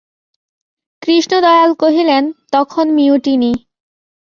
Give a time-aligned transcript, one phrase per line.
[1.01, 2.23] কৃষ্ণদয়াল কহিলেন,
[2.51, 3.51] তখন মিউটিনি।